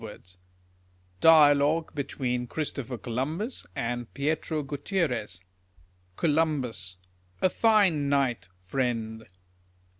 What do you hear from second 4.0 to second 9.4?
PIETRO GUTIERREZ, Columhiis. A fine night, friend.